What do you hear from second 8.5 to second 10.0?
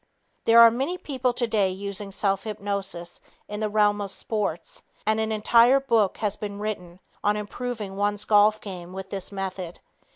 game with this method.